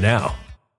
[0.00, 0.34] now.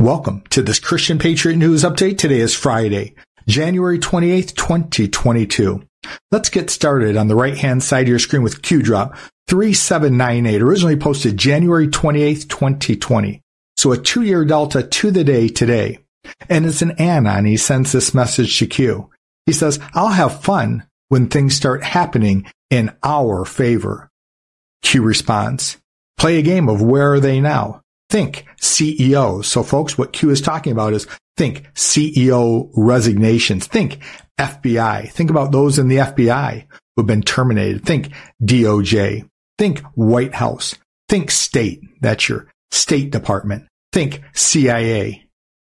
[0.00, 2.16] Welcome to this Christian Patriot News Update.
[2.16, 3.14] Today is Friday,
[3.46, 5.82] January 28th, 2022.
[6.30, 9.14] Let's get started on the right hand side of your screen with Q drop
[9.48, 13.42] 3798, originally posted January 28th, 2020.
[13.76, 15.98] So a two year delta to the day today.
[16.48, 17.44] And it's an anon.
[17.44, 19.10] He sends this message to Q.
[19.44, 24.08] He says, I'll have fun when things start happening in our favor.
[24.80, 25.76] Q responds,
[26.16, 27.82] play a game of where are they now?
[28.10, 29.44] Think CEO.
[29.44, 33.68] So folks, what Q is talking about is think CEO resignations.
[33.68, 34.00] Think
[34.38, 35.08] FBI.
[35.10, 36.66] Think about those in the FBI
[36.96, 37.84] who've been terminated.
[37.84, 38.10] Think
[38.42, 39.28] DOJ.
[39.58, 40.74] Think White House.
[41.08, 41.82] Think state.
[42.00, 43.66] That's your State Department.
[43.92, 45.26] Think CIA.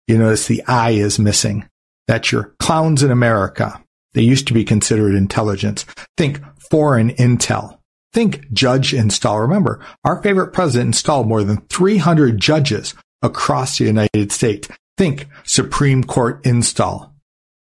[0.09, 1.69] You notice the I is missing.
[2.09, 3.81] That's your clowns in America.
[4.13, 5.87] They used to be considered intelligence.
[6.17, 6.41] Think
[6.71, 7.79] foreign intel.
[8.15, 9.41] Think judge install.
[9.41, 14.69] Remember, our favorite president installed more than 300 judges across the United States.
[14.97, 17.13] Think Supreme Court install.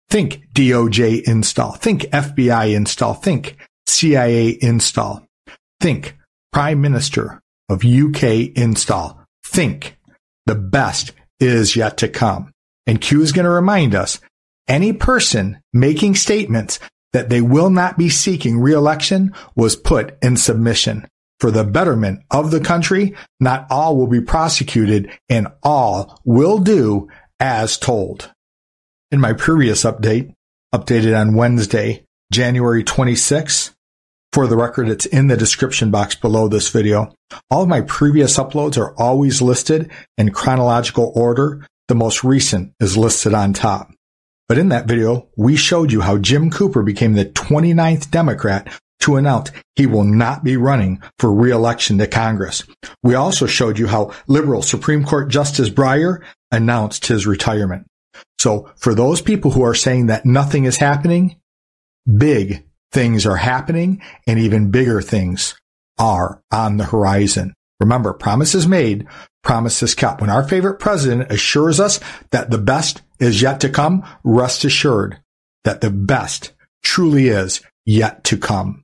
[0.10, 1.72] Think DOJ install.
[1.72, 3.14] Think FBI install.
[3.14, 3.56] Think
[3.88, 5.26] CIA install.
[5.80, 6.18] Think
[6.52, 9.22] Prime Minister of UK install.
[9.46, 9.98] Think
[10.48, 12.52] the best is yet to come.
[12.86, 14.20] And Q is going to remind us
[14.68, 16.80] any person making statements
[17.14, 21.08] that they will not be seeking reelection was put in submission.
[21.40, 27.10] For the betterment of the country, not all will be prosecuted and all will do
[27.40, 28.32] as told.
[29.12, 30.34] In my previous update,
[30.74, 33.72] updated on Wednesday, January 26,
[34.32, 37.14] for the record, it's in the description box below this video.
[37.50, 41.68] All of my previous uploads are always listed in chronological order.
[41.90, 43.92] The most recent is listed on top.
[44.52, 48.68] But in that video, we showed you how Jim Cooper became the 29th Democrat
[49.00, 52.62] to announce he will not be running for re-election to Congress.
[53.02, 56.22] We also showed you how liberal Supreme Court Justice Breyer
[56.52, 57.88] announced his retirement.
[58.40, 61.38] So for those people who are saying that nothing is happening,
[62.18, 65.56] big things are happening and even bigger things
[65.98, 67.54] are on the horizon.
[67.80, 69.08] Remember, promises made,
[69.44, 70.20] promises kept.
[70.20, 72.02] When our favorite president assures us
[72.32, 75.20] that the best is yet to come, rest assured
[75.64, 76.52] that the best
[76.84, 78.84] truly is yet to come.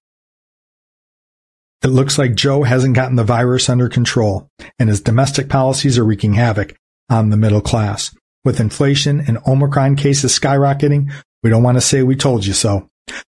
[1.84, 4.50] It looks like Joe hasn't gotten the virus under control
[4.80, 6.76] and his domestic policies are wreaking havoc
[7.10, 8.16] on the middle class.
[8.46, 11.12] With inflation and Omicron cases skyrocketing,
[11.44, 12.90] we don't want to say we told you so.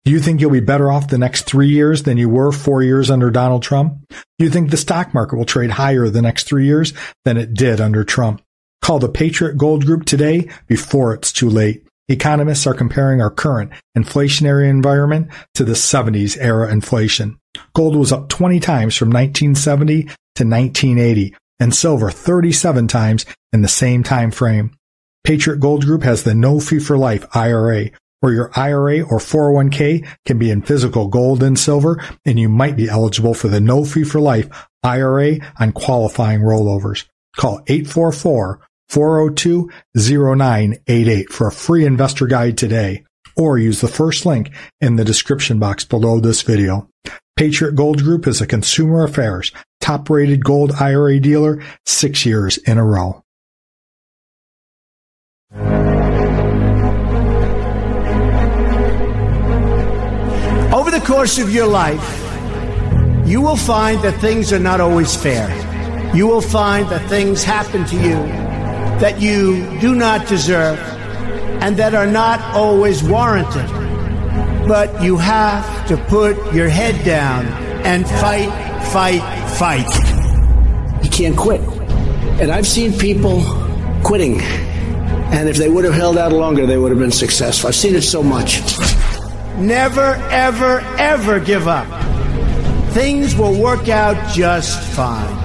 [0.05, 2.83] Do you think you'll be better off the next three years than you were four
[2.83, 3.99] years under Donald Trump?
[4.11, 6.93] Do you think the stock market will trade higher the next three years
[7.25, 8.43] than it did under Trump?
[8.83, 11.87] Call the Patriot Gold Group today before it's too late.
[12.09, 17.39] Economists are comparing our current inflationary environment to the 70s era inflation.
[17.75, 23.69] Gold was up 20 times from 1970 to 1980 and silver 37 times in the
[23.69, 24.73] same time frame.
[25.23, 30.07] Patriot Gold Group has the no fee for life IRA where your IRA or 401k
[30.27, 33.85] can be in physical gold and silver, and you might be eligible for the no
[33.85, 34.49] fee for life
[34.85, 37.05] IRA on qualifying rollovers.
[37.37, 37.63] Call
[38.93, 43.05] 844-402-0988 for a free investor guide today,
[43.37, 44.51] or use the first link
[44.81, 46.89] in the description box below this video.
[47.37, 52.79] Patriot Gold Group is a consumer affairs top rated gold IRA dealer six years in
[52.79, 53.21] a row.
[60.73, 62.01] Over the course of your life,
[63.27, 65.51] you will find that things are not always fair.
[66.15, 68.42] You will find that things happen to you
[69.01, 70.79] that you do not deserve
[71.63, 73.69] and that are not always warranted.
[74.67, 77.47] But you have to put your head down
[77.85, 78.51] and fight,
[78.89, 79.23] fight,
[79.57, 81.05] fight.
[81.05, 81.61] You can't quit.
[82.41, 83.43] And I've seen people
[84.05, 84.41] quitting.
[84.41, 87.69] And if they would have held out longer, they would have been successful.
[87.69, 88.61] I've seen it so much.
[89.57, 91.87] Never, ever, ever give up.
[92.93, 95.42] Things will work out just fine.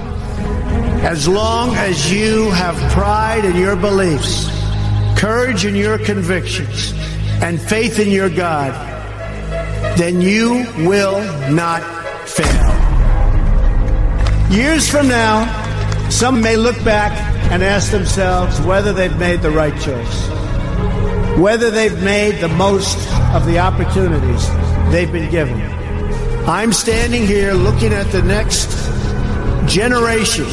[1.02, 4.48] As long as you have pride in your beliefs,
[5.18, 6.92] courage in your convictions,
[7.42, 8.72] and faith in your God,
[9.96, 11.20] then you will
[11.52, 11.82] not
[12.28, 12.68] fail.
[14.50, 15.46] Years from now,
[16.10, 17.12] Some may look back
[17.52, 20.28] and ask themselves whether they've made the right choice,
[21.38, 22.96] whether they've made the most
[23.34, 24.48] of the opportunities
[24.90, 25.60] they've been given.
[26.48, 28.68] I'm standing here looking at the next
[29.70, 30.46] generation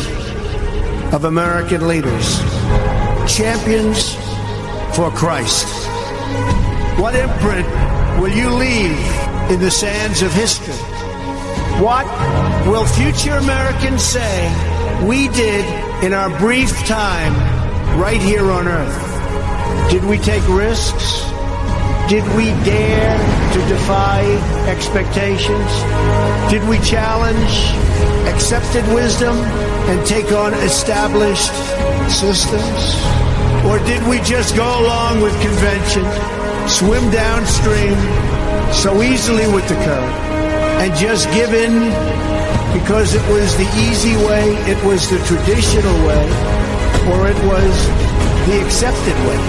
[1.16, 2.40] of American leaders,
[3.26, 4.16] champions
[4.98, 5.66] for Christ.
[7.00, 7.66] What imprint
[8.20, 9.00] will you leave
[9.50, 10.74] in the sands of history?
[11.82, 12.06] What
[12.68, 15.64] will future Americans say we did
[16.04, 17.34] in our brief time
[17.98, 19.92] right here on earth?
[19.92, 21.22] Did we take risks?
[22.10, 24.20] Did we dare to defy
[24.68, 26.52] expectations?
[26.52, 27.85] Did we challenge
[28.28, 29.36] accepted wisdom
[29.90, 31.54] and take on established
[32.10, 33.02] systems?
[33.66, 36.06] Or did we just go along with convention,
[36.68, 37.98] swim downstream
[38.72, 40.16] so easily with the current,
[40.82, 41.74] and just give in
[42.74, 46.26] because it was the easy way, it was the traditional way,
[47.10, 47.74] or it was
[48.48, 49.40] the accepted way?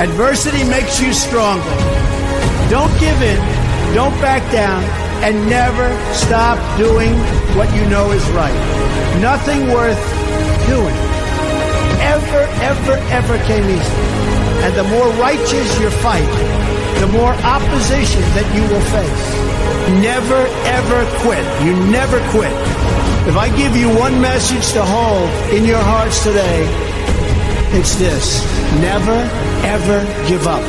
[0.00, 1.76] Adversity makes you stronger.
[2.70, 3.40] Don't give in,
[3.94, 4.82] don't back down,
[5.24, 7.16] and never stop doing
[7.56, 8.52] what you know is right.
[9.22, 9.96] Nothing worth
[10.68, 10.94] doing
[12.04, 13.98] ever, ever, ever came easy.
[14.64, 16.28] And the more righteous your fight,
[17.00, 19.24] the more opposition that you will face.
[20.04, 21.44] Never, ever quit.
[21.64, 22.52] You never quit.
[23.26, 26.68] If I give you one message to hold in your hearts today,
[27.72, 28.44] it's this.
[28.80, 29.18] Never,
[29.64, 30.62] ever give up.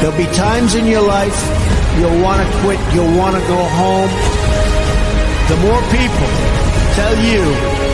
[0.00, 1.63] There'll be times in your life
[1.98, 4.10] you'll want to quit, you'll want to go home.
[5.50, 6.30] The more people
[6.98, 7.42] tell you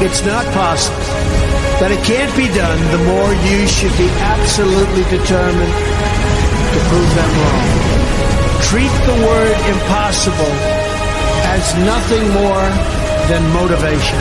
[0.06, 1.00] it's not possible,
[1.80, 7.30] that it can't be done, the more you should be absolutely determined to prove them
[7.42, 7.68] wrong.
[8.70, 10.54] Treat the word impossible
[11.50, 12.68] as nothing more
[13.26, 14.20] than motivation.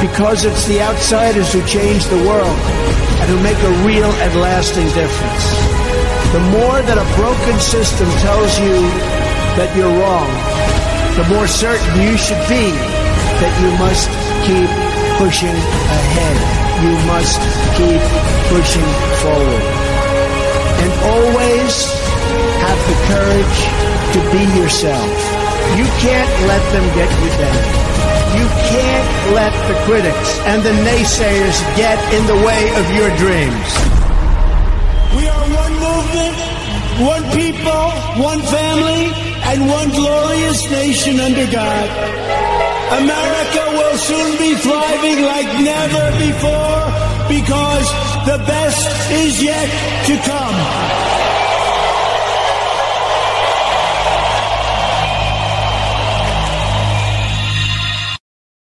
[0.00, 2.58] Because it's the outsiders who change the world
[3.20, 5.73] and who make a real and lasting difference.
[6.34, 8.74] The more that a broken system tells you
[9.54, 10.26] that you're wrong,
[11.14, 12.74] the more certain you should be
[13.38, 14.10] that you must
[14.42, 14.66] keep
[15.14, 16.36] pushing ahead.
[16.82, 17.38] You must
[17.78, 18.02] keep
[18.50, 18.90] pushing
[19.22, 19.64] forward.
[20.82, 21.86] And always
[22.66, 23.58] have the courage
[24.18, 25.06] to be yourself.
[25.78, 27.62] You can't let them get you down.
[28.34, 33.93] You can't let the critics and the naysayers get in the way of your dreams.
[37.00, 37.90] One people,
[38.22, 39.10] one family,
[39.50, 41.88] and one glorious nation under God.
[43.02, 47.86] America will soon be thriving like never before because
[48.26, 49.68] the best is yet
[50.06, 50.54] to come.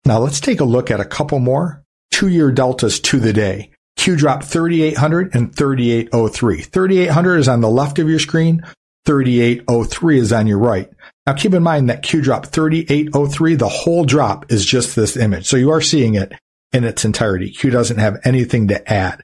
[0.04, 3.71] Now let's take a look at a couple more two-year deltas to the day.
[3.96, 6.62] Q drop 3800 and 3803.
[6.62, 8.62] 3800 is on the left of your screen.
[9.04, 10.88] 3803 is on your right.
[11.26, 15.46] Now keep in mind that Q drop 3803, the whole drop is just this image.
[15.46, 16.32] So you are seeing it
[16.72, 17.50] in its entirety.
[17.50, 19.22] Q doesn't have anything to add.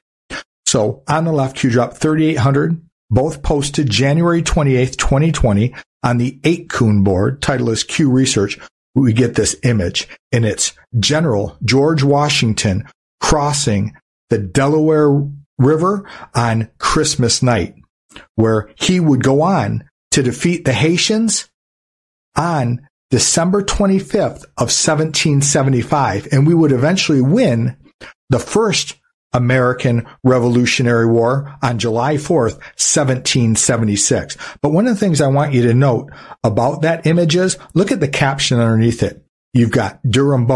[0.65, 5.73] So on the left, Q drop 3800, both posted January 28th, 2020
[6.03, 7.41] on the 8 Kun board.
[7.41, 8.59] Title is Q Research.
[8.95, 12.87] We get this image and it's General George Washington
[13.21, 13.93] crossing
[14.29, 17.75] the Delaware River on Christmas night,
[18.35, 21.49] where he would go on to defeat the Hessians
[22.35, 26.27] on December 25th of 1775.
[26.31, 27.75] And we would eventually win
[28.29, 28.95] the first
[29.33, 34.37] American Revolutionary War on July 4th, 1776.
[34.61, 36.11] But one of the things I want you to note
[36.43, 39.23] about that image is look at the caption underneath it.
[39.53, 40.47] You've got Durham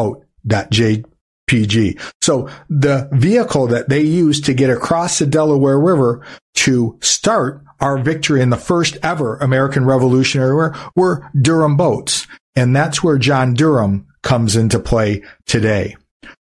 [1.54, 2.00] Boat.jpg.
[2.22, 7.98] So the vehicle that they used to get across the Delaware River to start our
[7.98, 12.28] victory in the first ever American Revolutionary War were Durham boats.
[12.56, 15.96] And that's where John Durham comes into play today.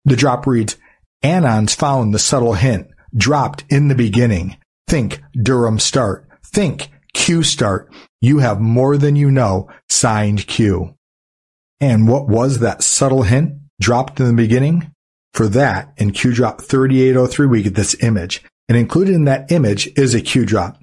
[0.04, 0.76] The drop reads,
[1.22, 4.58] Anons found the subtle hint, dropped in the beginning.
[4.86, 6.28] Think Durham start.
[6.44, 7.90] Think Q start.
[8.20, 9.70] You have more than you know.
[9.88, 10.94] Signed Q.
[11.80, 14.90] And what was that subtle hint dropped in the beginning?
[15.32, 18.42] For that, in Q drop 3803, we get this image.
[18.68, 20.80] And included in that image is a Q drop.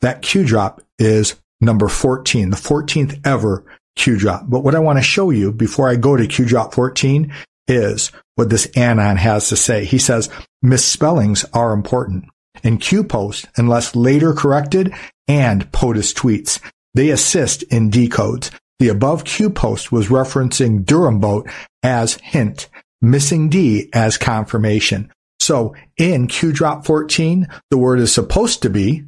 [0.00, 3.64] That Q drop is number 14, the 14th ever
[3.96, 4.44] Q drop.
[4.48, 7.32] But what I want to show you before I go to Q drop 14
[7.68, 9.84] is what this Anon has to say.
[9.84, 10.28] He says
[10.62, 12.24] misspellings are important.
[12.62, 14.92] In Q post, unless later corrected,
[15.28, 16.60] and POTUS tweets,
[16.94, 18.50] they assist in decodes.
[18.82, 21.48] The above Q post was referencing Durham boat
[21.84, 22.68] as hint.
[23.00, 25.08] missing D as confirmation.
[25.38, 29.04] So in Q drop 14, the word is supposed to be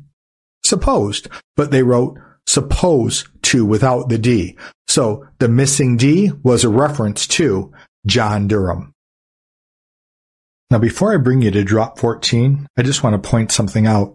[0.64, 1.26] supposed,
[1.56, 2.16] but they wrote
[2.46, 4.56] suppose to without the D.
[4.86, 7.72] So the missing D was a reference to
[8.06, 8.92] John Durham.
[10.70, 14.14] Now, before I bring you to drop 14, I just want to point something out.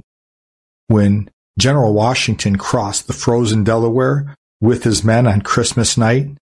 [0.87, 6.37] When General Washington crossed the frozen Delaware with his men on Christmas night,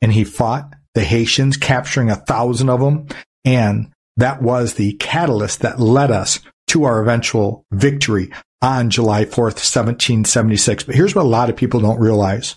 [0.00, 3.06] and he fought the Hessians, capturing a thousand of them,
[3.44, 9.58] and that was the catalyst that led us to our eventual victory on July 4th,
[9.58, 10.84] 1776.
[10.84, 12.56] But here's what a lot of people don't realize.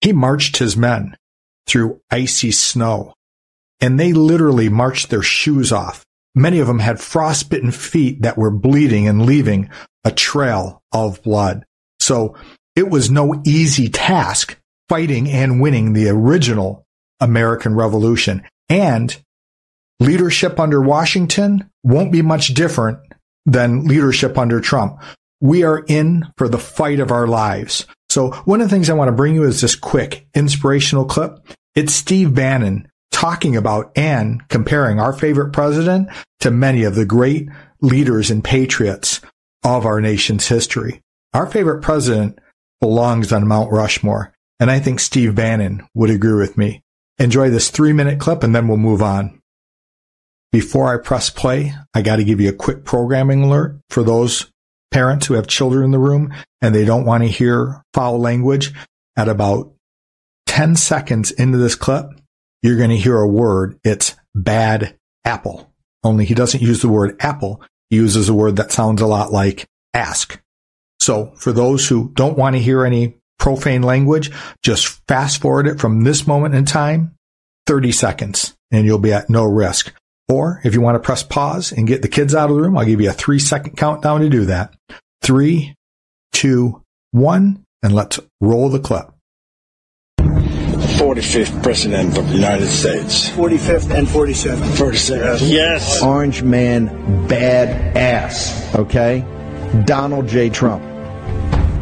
[0.00, 1.16] He marched his men
[1.66, 3.14] through icy snow
[3.82, 6.04] and they literally marched their shoes off.
[6.34, 9.68] Many of them had frostbitten feet that were bleeding and leaving
[10.04, 11.66] a trail of blood.
[12.00, 12.36] So
[12.76, 16.84] it was no easy task fighting and winning the original
[17.20, 18.42] American Revolution.
[18.68, 19.16] And
[20.00, 22.98] leadership under Washington won't be much different
[23.46, 25.00] than leadership under Trump.
[25.40, 27.86] We are in for the fight of our lives.
[28.10, 31.38] So one of the things I want to bring you is this quick inspirational clip.
[31.74, 36.08] It's Steve Bannon talking about and comparing our favorite president
[36.40, 37.48] to many of the great
[37.80, 39.20] leaders and patriots
[39.64, 41.00] of our nation's history.
[41.32, 42.38] Our favorite president
[42.82, 46.82] belongs on Mount Rushmore, and I think Steve Bannon would agree with me.
[47.16, 49.40] Enjoy this three minute clip and then we'll move on.
[50.50, 54.50] Before I press play, I got to give you a quick programming alert for those
[54.90, 58.72] parents who have children in the room and they don't want to hear foul language.
[59.16, 59.72] At about
[60.46, 62.06] 10 seconds into this clip,
[62.62, 63.78] you're going to hear a word.
[63.84, 65.72] It's bad apple.
[66.02, 67.62] Only he doesn't use the word apple.
[67.90, 70.41] He uses a word that sounds a lot like ask.
[71.02, 74.30] So for those who don't want to hear any profane language,
[74.62, 77.16] just fast forward it from this moment in time,
[77.66, 79.92] 30 seconds, and you'll be at no risk.
[80.28, 82.78] Or if you want to press pause and get the kids out of the room,
[82.78, 84.74] I'll give you a three second countdown to do that.
[85.22, 85.74] Three,
[86.30, 89.10] two, one, and let's roll the clip.
[90.20, 93.28] 45th President of the United States.
[93.30, 94.76] 45th and 47th.
[94.76, 95.50] 47th.
[95.50, 96.00] Yes.
[96.00, 98.72] Orange man, bad ass.
[98.76, 99.26] Okay?
[99.84, 100.48] Donald J.
[100.48, 100.91] Trump.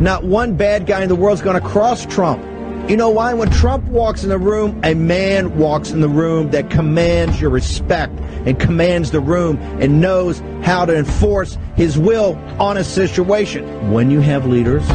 [0.01, 2.43] Not one bad guy in the world is going to cross Trump.
[2.89, 3.35] You know why?
[3.35, 7.51] When Trump walks in the room, a man walks in the room that commands your
[7.51, 13.93] respect and commands the room and knows how to enforce his will on a situation.
[13.93, 14.89] When you have leaders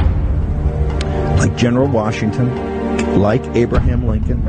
[1.38, 4.44] like General Washington, like Abraham Lincoln,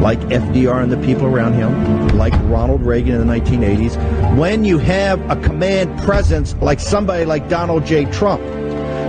[0.00, 4.78] like FDR and the people around him, like Ronald Reagan in the 1980s, when you
[4.78, 8.04] have a command presence like somebody like Donald J.
[8.06, 8.40] Trump,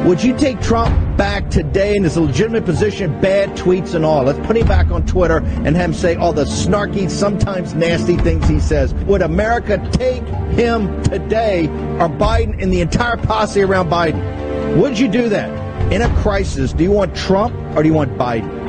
[0.06, 4.24] would you take Trump back today in his legitimate position, bad tweets and all?
[4.24, 8.18] Let's put him back on Twitter and have him say all the snarky, sometimes nasty
[8.18, 8.94] things he says.
[9.06, 10.24] Would America take
[10.58, 11.68] him today
[12.00, 14.78] or Biden and the entire posse around Biden?
[14.78, 15.63] Would you do that?
[15.94, 18.60] In a crisis, do you want Trump or do you want Biden?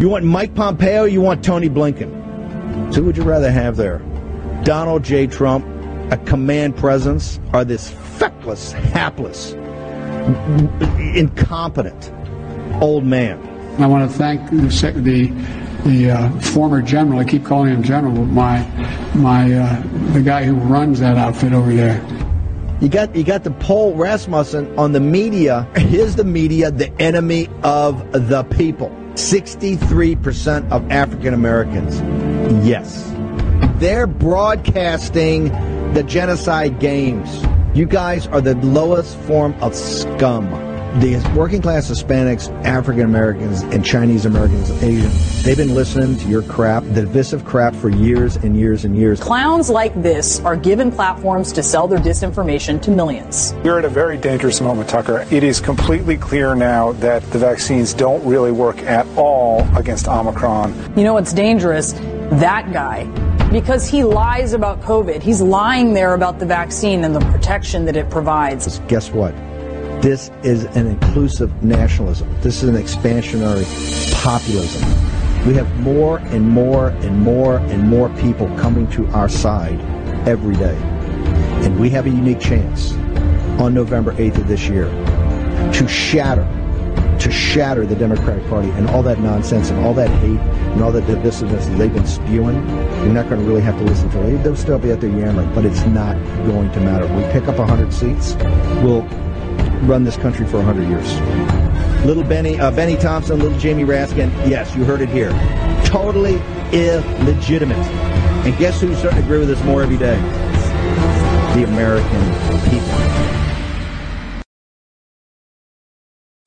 [0.00, 2.92] You want Mike Pompeo you want Tony Blinken?
[2.92, 3.98] So who would you rather have there?
[4.64, 5.28] Donald J.
[5.28, 5.64] Trump,
[6.10, 9.54] a command presence, or this feckless, hapless,
[11.14, 12.12] incompetent
[12.82, 13.40] old man?
[13.80, 14.56] I want to thank the
[15.00, 15.28] the,
[15.88, 17.18] the uh, former general.
[17.18, 18.62] I keep calling him general, but my
[19.14, 22.04] my uh, the guy who runs that outfit over there.
[22.80, 25.66] You got you got the Paul Rasmussen on the media.
[25.76, 28.90] Is the media the enemy of the people?
[29.14, 32.00] 63% of African Americans.
[32.66, 33.10] Yes.
[33.78, 35.48] They're broadcasting
[35.94, 37.45] the genocide games.
[37.76, 40.48] You guys are the lowest form of scum.
[40.98, 46.84] The working class Hispanics, African Americans, and Chinese Americans, Asians—they've been listening to your crap,
[46.94, 49.20] divisive crap, for years and years and years.
[49.20, 53.52] Clowns like this are given platforms to sell their disinformation to millions.
[53.62, 55.26] We're at a very dangerous moment, Tucker.
[55.30, 60.94] It is completely clear now that the vaccines don't really work at all against Omicron.
[60.96, 61.92] You know what's dangerous?
[61.92, 63.04] That guy
[63.56, 65.22] because he lies about COVID.
[65.22, 68.80] He's lying there about the vaccine and the protection that it provides.
[68.80, 69.34] Guess what?
[70.02, 72.28] This is an inclusive nationalism.
[72.42, 73.64] This is an expansionary
[74.12, 74.86] populism.
[75.48, 79.80] We have more and more and more and more people coming to our side
[80.28, 80.76] every day.
[81.64, 82.92] And we have a unique chance
[83.58, 84.90] on November 8th of this year
[85.72, 86.44] to shatter
[87.20, 90.92] to shatter the Democratic Party and all that nonsense and all that hate and all
[90.92, 92.56] that divisiveness they've been spewing.
[92.98, 94.42] You're not going to really have to listen to it.
[94.42, 96.14] They'll still be out there yammering, but it's not
[96.46, 97.06] going to matter.
[97.14, 98.36] We pick up 100 seats.
[98.82, 99.02] We'll
[99.86, 102.06] run this country for 100 years.
[102.06, 105.30] Little Bennie, uh, Bennie Thompson, little Jamie Raskin, yes, you heard it here.
[105.84, 106.40] Totally
[106.72, 107.78] illegitimate.
[108.46, 110.16] And guess who's starting to agree with us more every day?
[111.54, 113.35] The American people.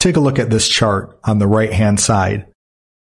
[0.10, 2.48] Take a look at this chart on the right hand side.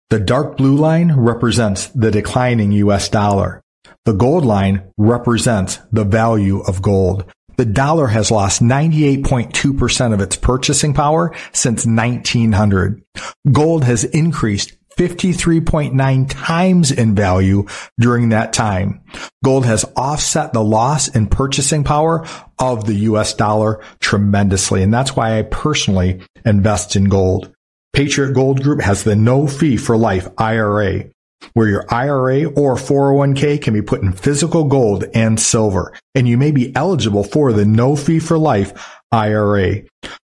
[0.10, 3.62] The dark blue line represents the declining US dollar.
[4.06, 7.26] The gold line represents the value of gold.
[7.58, 13.04] The dollar has lost 98.2% of its purchasing power since 1900.
[13.52, 17.66] Gold has increased 53.9 times in value
[18.00, 19.02] during that time.
[19.44, 22.26] Gold has offset the loss in purchasing power
[22.60, 24.84] of the US dollar tremendously.
[24.84, 27.54] And that's why I personally invest in gold.
[27.94, 31.06] Patriot Gold Group has the no fee for life IRA,
[31.54, 36.38] where your IRA or 401k can be put in physical gold and silver, and you
[36.38, 38.74] may be eligible for the no fee for life
[39.12, 39.84] IRA.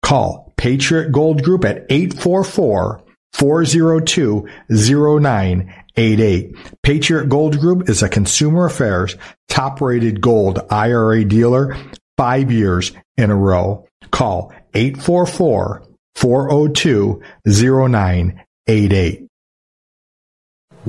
[0.02, 6.56] Call Patriot Gold Group at 844 402 0988.
[6.82, 9.16] Patriot Gold Group is a consumer affairs
[9.48, 11.76] top rated gold IRA dealer
[12.16, 13.86] five years in a row.
[14.10, 15.82] Call 844
[16.14, 19.26] 402 0988.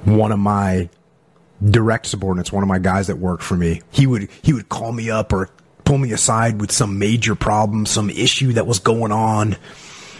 [0.05, 0.89] One of my
[1.63, 4.91] direct subordinates, one of my guys that worked for me, he would he would call
[4.91, 5.49] me up or
[5.83, 9.57] pull me aside with some major problem, some issue that was going on.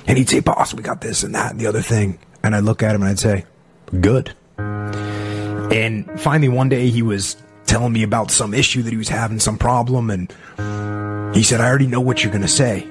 [0.10, 2.20] And he'd say, Boss, we got this and that and the other thing.
[2.44, 3.46] And I'd look at him and I'd say,
[4.02, 4.36] Good.
[4.58, 9.40] And finally one day he was telling me about some issue that he was having,
[9.40, 10.30] some problem, and
[11.36, 12.88] he said, I already know what you're gonna say.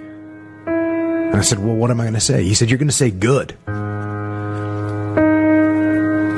[1.28, 2.42] And I said, Well, what am I going to say?
[2.42, 3.50] He said, You're going to say good.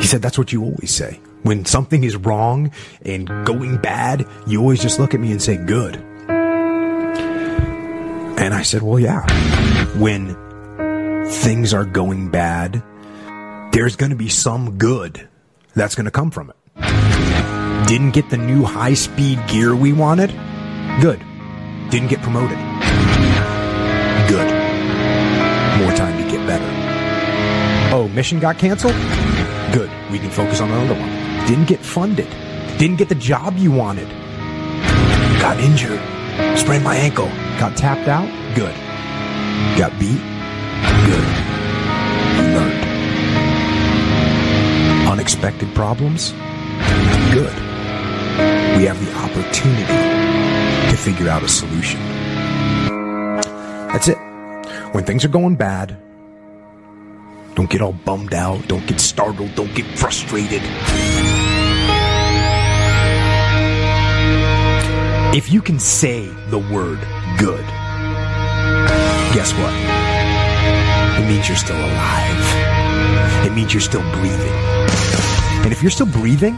[0.00, 1.20] He said, That's what you always say.
[1.42, 5.56] When something is wrong and going bad, you always just look at me and say
[5.56, 5.94] good.
[8.36, 9.24] And I said, Well, yeah.
[9.96, 10.34] When
[11.30, 12.82] things are going bad,
[13.72, 15.28] there's going to be some good
[15.74, 16.56] that's going to come from it.
[17.86, 20.30] Didn't get the new high speed gear we wanted?
[21.00, 21.20] Good.
[21.90, 22.58] Didn't get promoted?
[24.28, 24.60] Good
[25.80, 26.64] more time to get better.
[27.94, 28.94] Oh, mission got canceled?
[29.72, 29.90] Good.
[30.10, 31.08] We can focus on another one.
[31.46, 32.28] Didn't get funded.
[32.78, 34.08] Didn't get the job you wanted.
[35.40, 36.00] Got injured.
[36.58, 37.26] Sprained my ankle.
[37.58, 38.28] Got tapped out?
[38.54, 38.74] Good.
[39.78, 40.20] Got beat?
[41.06, 41.28] Good.
[42.54, 42.84] Learned.
[45.08, 46.32] Unexpected problems?
[47.32, 47.54] Good.
[48.76, 52.00] We have the opportunity to figure out a solution.
[53.88, 54.18] That's it.
[54.92, 55.96] When things are going bad,
[57.54, 60.62] don't get all bummed out, don't get startled, don't get frustrated.
[65.32, 66.98] If you can say the word
[67.38, 67.64] good,
[69.34, 69.99] guess what?
[71.30, 73.46] It means you're still alive.
[73.46, 74.52] It means you're still breathing.
[75.62, 76.56] And if you're still breathing,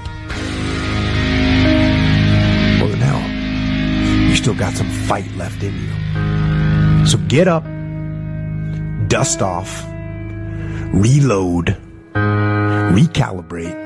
[2.79, 7.07] well, then hell, you still got some fight left in you.
[7.07, 7.65] So get up
[9.09, 9.85] dust off,
[10.95, 11.77] reload,
[12.15, 13.77] recalibrate,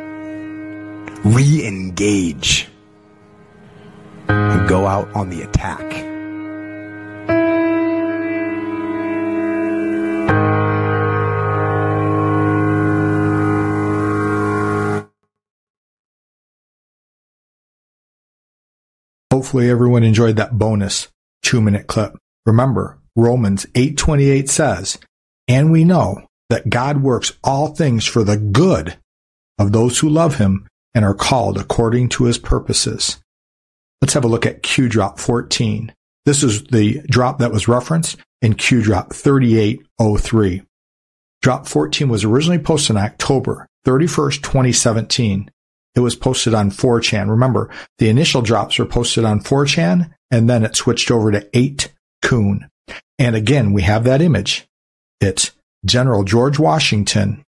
[1.25, 2.68] re engage,
[4.29, 6.15] and go out on the attack.
[19.46, 21.06] Hopefully everyone enjoyed that bonus
[21.44, 22.16] two minute clip.
[22.46, 24.98] Remember, Romans 8:28 says,
[25.46, 28.98] "And we know that God works all things for the good
[29.56, 33.18] of those who love him and are called according to his purposes."
[34.02, 35.92] Let's have a look at Q drop 14.
[36.24, 40.62] This is the drop that was referenced in Q drop 3803.
[41.40, 45.52] Drop 14 was originally posted on October 31st, 2017.
[45.96, 47.30] It was posted on 4chan.
[47.30, 52.68] Remember, the initial drops were posted on 4chan and then it switched over to 8kun.
[53.18, 54.68] And again, we have that image.
[55.20, 55.52] It's
[55.85, 57.42] General George Washington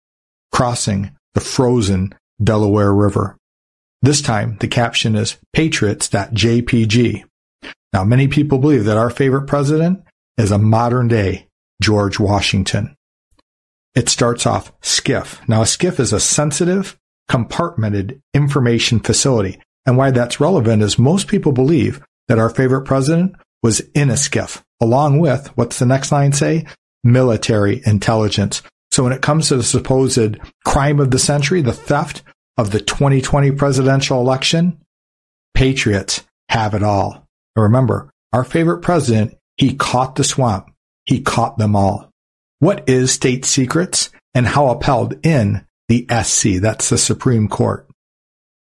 [0.52, 3.37] crossing the frozen Delaware River.
[4.02, 7.24] This time, the caption is patriots.jpg.
[7.92, 10.04] Now, many people believe that our favorite president
[10.37, 11.48] is a modern day
[11.82, 12.94] George Washington.
[13.94, 15.46] It starts off SCIF.
[15.48, 16.98] Now, a SCIF is a sensitive,
[17.30, 19.60] compartmented information facility.
[19.84, 24.14] And why that's relevant is most people believe that our favorite president was in a
[24.14, 26.66] SCIF, along with, what's the next line say?
[27.04, 28.62] Military intelligence.
[28.90, 32.22] So when it comes to the supposed crime of the century, the theft
[32.56, 34.80] of the 2020 presidential election,
[35.54, 37.26] patriots have it all.
[37.54, 40.70] And remember, our favorite president, he caught the swamp
[41.06, 42.10] he caught them all.
[42.58, 46.61] What is state secrets and how upheld in the SC?
[46.61, 47.88] That's the Supreme Court.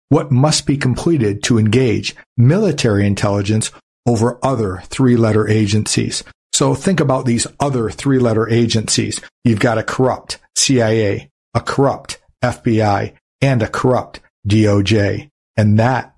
[0.09, 3.71] What must be completed to engage military intelligence
[4.07, 6.23] over other three letter agencies?
[6.51, 9.21] So think about these other three letter agencies.
[9.43, 15.29] You've got a corrupt CIA, a corrupt FBI, and a corrupt DOJ.
[15.55, 16.15] And that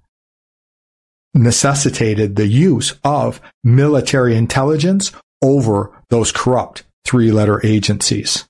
[1.33, 5.11] necessitated the use of military intelligence
[5.41, 8.47] over those corrupt three letter agencies.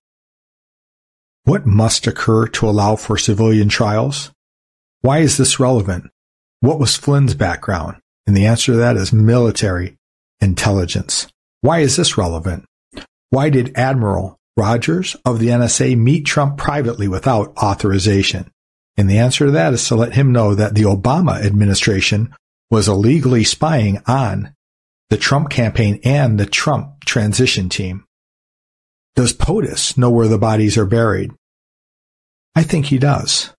[1.43, 4.32] What must occur to allow for civilian trials?
[5.01, 6.12] Why is this relevant?
[6.60, 7.97] What was Flynn's background?
[8.27, 9.97] And the answer to that is military
[10.39, 11.27] intelligence.
[11.62, 12.65] Why is this relevant?
[13.32, 18.51] Why did Admiral Rogers of the NSA meet Trump privately without authorization?
[18.95, 22.36] And the answer to that is to let him know that the Obama administration
[22.69, 24.54] was illegally spying on
[25.10, 28.06] the Trump campaign and the Trump transition team.
[29.15, 31.32] Does POTUS know where the bodies are buried?
[32.56, 33.54] I think he does.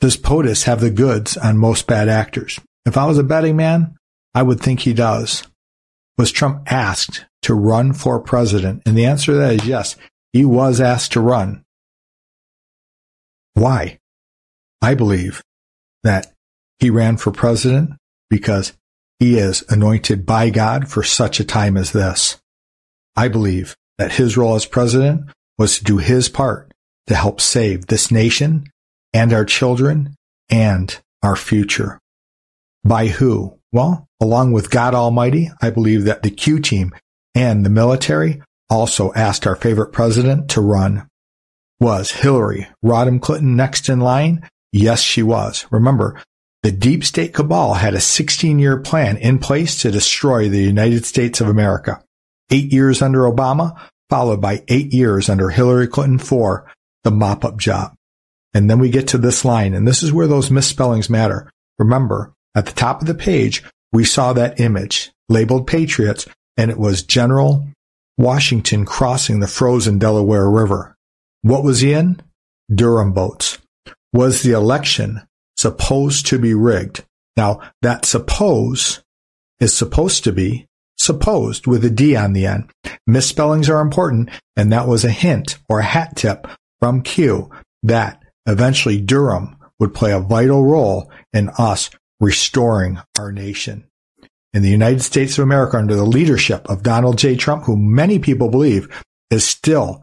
[0.00, 2.60] Does POTUS have the goods on most bad actors?
[2.84, 3.96] If I was a betting man,
[4.34, 5.42] I would think he does.
[6.18, 8.82] Was Trump asked to run for president?
[8.86, 9.96] And the answer to that is yes,
[10.32, 11.64] he was asked to run.
[13.54, 13.98] Why?
[14.82, 15.42] I believe
[16.02, 16.32] that
[16.78, 17.90] he ran for president
[18.28, 18.74] because
[19.18, 22.38] he is anointed by God for such a time as this.
[23.16, 26.72] I believe that his role as president was to do his part
[27.06, 28.64] to help save this nation
[29.12, 30.14] and our children
[30.50, 31.98] and our future.
[32.84, 33.58] By who?
[33.72, 36.94] Well, along with God Almighty, I believe that the Q team
[37.34, 41.06] and the military also asked our favorite president to run.
[41.78, 44.48] Was Hillary Rodham Clinton next in line?
[44.72, 45.66] Yes, she was.
[45.70, 46.20] Remember,
[46.62, 51.04] the deep state cabal had a 16 year plan in place to destroy the United
[51.04, 52.02] States of America.
[52.50, 53.78] Eight years under Obama,
[54.08, 56.70] followed by eight years under Hillary Clinton for
[57.04, 57.94] the mop up job.
[58.54, 61.50] And then we get to this line, and this is where those misspellings matter.
[61.78, 66.78] Remember, at the top of the page, we saw that image labeled Patriots, and it
[66.78, 67.66] was General
[68.16, 70.96] Washington crossing the frozen Delaware River.
[71.42, 72.20] What was he in?
[72.74, 73.58] Durham boats.
[74.12, 75.22] Was the election
[75.56, 77.04] supposed to be rigged.
[77.36, 79.02] Now, that suppose
[79.60, 82.70] is supposed to be supposed with a D on the end.
[83.06, 86.46] Misspellings are important, and that was a hint or a hat tip
[86.80, 87.50] from Q
[87.82, 93.86] that eventually Durham would play a vital role in us restoring our nation.
[94.54, 97.36] In the United States of America, under the leadership of Donald J.
[97.36, 98.88] Trump, who many people believe
[99.30, 100.02] is still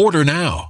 [0.00, 0.69] Order now.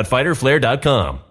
[0.03, 1.30] www.fighterflare.com.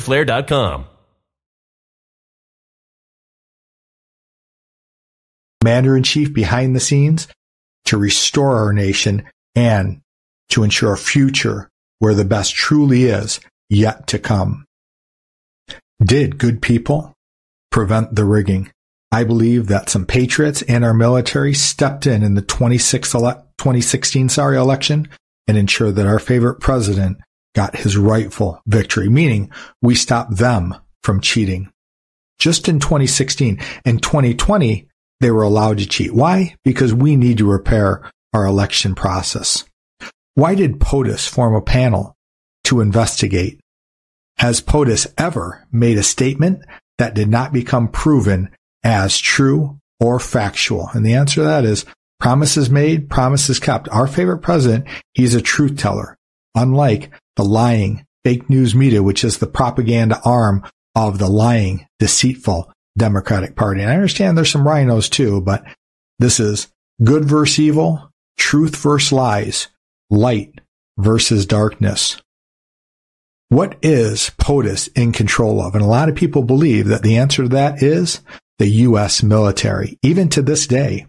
[0.00, 0.86] fighterflare.com.
[5.60, 7.28] Commander in chief behind the scenes
[7.86, 10.00] to restore our nation and
[10.50, 14.64] to ensure a future where the best truly is yet to come.
[16.04, 17.14] Did good people
[17.70, 18.70] prevent the rigging?
[19.10, 25.08] I believe that some patriots and our military stepped in in the 2016 sorry, election
[25.48, 27.18] and ensured that our favorite president
[27.56, 31.72] got his rightful victory, meaning we stopped them from cheating.
[32.38, 34.86] Just in 2016 and 2020,
[35.20, 36.14] they were allowed to cheat.
[36.14, 36.54] Why?
[36.64, 39.64] Because we need to repair our election process.
[40.34, 42.14] Why did POTUS form a panel
[42.64, 43.58] to investigate?
[44.36, 46.62] Has POTUS ever made a statement
[46.98, 48.50] that did not become proven
[48.84, 50.90] as true or factual?
[50.92, 51.86] And the answer to that is
[52.20, 53.88] promises made, promises kept.
[53.88, 56.15] Our favorite president, he's a truth teller,
[56.56, 60.64] unlike the lying fake news media, which is the propaganda arm
[60.96, 63.82] of the lying, deceitful Democratic Party.
[63.82, 65.64] And I understand there's some RINOs too, but
[66.18, 66.68] this is
[67.04, 69.68] good versus evil, truth versus lies,
[70.10, 70.60] light
[70.98, 72.20] versus darkness.
[73.48, 75.74] What is POTUS in control of?
[75.74, 78.22] And a lot of people believe that the answer to that is
[78.58, 79.22] the U.S.
[79.22, 81.06] military, even to this day.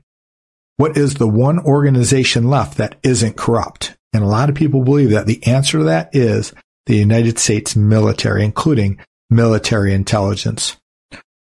[0.75, 3.96] What is the one organization left that isn't corrupt?
[4.17, 6.51] And a lot of people believe that the answer to that is
[6.87, 8.97] the United States military, including
[9.29, 10.75] military intelligence.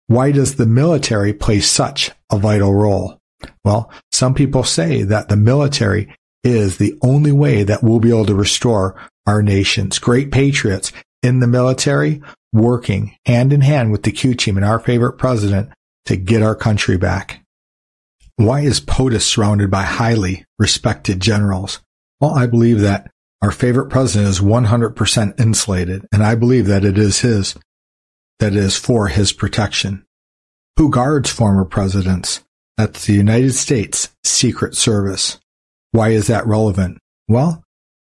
[0.08, 3.20] Why does the military play such a vital role?
[3.66, 8.26] Well, some people say that the military is the only way that we'll be able
[8.28, 8.96] to restore
[9.28, 12.22] our nation's great patriots in the military
[12.54, 15.72] working hand in hand with the Q team and our favorite president
[16.06, 17.44] to get our country back.
[18.38, 21.82] Why is POTUS surrounded by highly respected generals?
[22.22, 23.10] Well, I believe that
[23.42, 27.56] our favorite president is 100% insulated, and I believe that it is his,
[28.40, 30.06] that is for his protection.
[30.78, 32.42] Who guards former presidents?
[32.78, 35.40] That's the United States Secret Service.
[35.92, 37.00] Why is that relevant?
[37.28, 37.64] Well,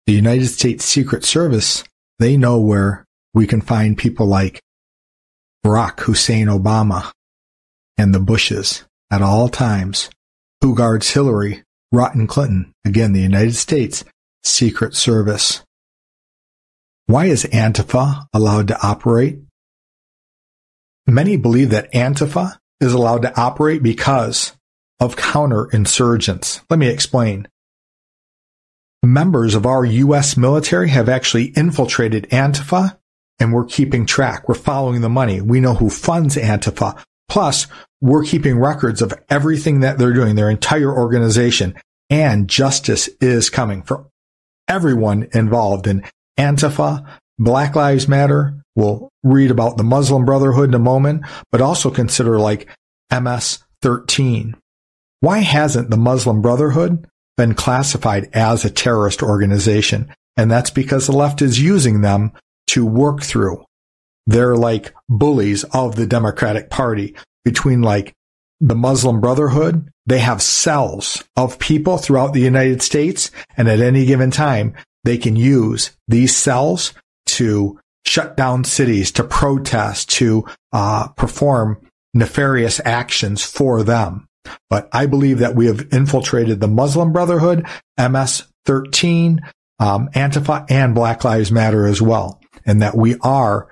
[0.05, 1.83] the United States Secret Service,
[2.19, 4.61] they know where we can find people like
[5.65, 7.11] Barack Hussein Obama
[7.97, 10.11] and the Bushes at all times.
[10.61, 11.63] Who guards Hillary
[11.93, 14.03] Rotten Clinton, again, the United States
[14.41, 15.63] Secret Service.
[17.05, 19.37] Why is Antifa allowed to operate?
[21.05, 24.53] Many believe that Antifa is allowed to operate because
[24.99, 26.61] of counterinsurgents.
[26.67, 27.47] Let me explain.
[29.03, 30.35] Members of our U.S.
[30.35, 32.97] military have actually infiltrated Antifa
[33.39, 34.49] and we're keeping track.
[34.49, 35.41] We're following the money.
[35.41, 36.99] We know who funds Antifa.
[37.29, 37.67] Plus,
[38.01, 41.75] we're keeping records of everything that they're doing, their entire organization,
[42.09, 44.07] and justice is coming for
[44.67, 46.03] everyone involved in
[46.37, 47.05] Antifa,
[47.39, 48.55] Black Lives Matter.
[48.75, 52.67] We'll read about the Muslim Brotherhood in a moment, but also consider like
[53.11, 54.55] MS 13.
[55.19, 57.07] Why hasn't the Muslim Brotherhood
[57.37, 60.13] been classified as a terrorist organization?
[60.35, 62.33] And that's because the left is using them
[62.67, 63.63] to work through
[64.25, 68.13] they're like bullies of the Democratic Party between like
[68.59, 69.89] the Muslim Brotherhood.
[70.05, 73.31] They have cells of people throughout the United States.
[73.57, 76.93] And at any given time, they can use these cells
[77.25, 81.81] to shut down cities, to protest, to uh, perform
[82.13, 84.27] nefarious actions for them.
[84.69, 87.65] But I believe that we have infiltrated the Muslim Brotherhood,
[87.97, 89.39] MS-13,
[89.79, 93.69] um, Antifa, and Black Lives Matter as well, and that we are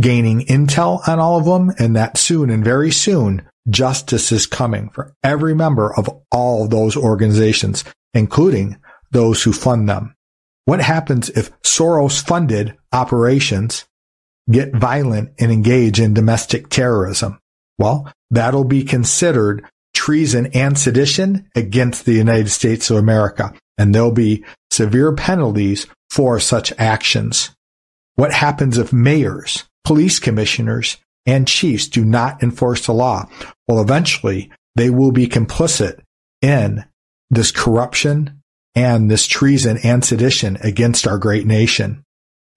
[0.00, 4.90] gaining intel on all of them and that soon and very soon justice is coming
[4.90, 7.84] for every member of all of those organizations,
[8.14, 8.76] including
[9.10, 10.14] those who fund them?
[10.64, 13.86] What happens if Soros funded operations
[14.50, 17.38] get violent and engage in domestic terrorism?
[17.78, 24.12] Well, that'll be considered treason and sedition against the United States of America, and there'll
[24.12, 27.50] be severe penalties for such actions.
[28.16, 33.28] What happens if mayors, police commissioners, and chiefs do not enforce the law?
[33.66, 36.00] Well, eventually they will be complicit
[36.40, 36.84] in
[37.30, 38.42] this corruption
[38.74, 42.04] and this treason and sedition against our great nation.